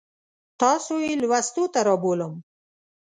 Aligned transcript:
تاسو 0.61 0.93
یې 1.05 1.13
لوستو 1.21 1.63
ته 1.73 1.79
رابولم. 1.87 2.33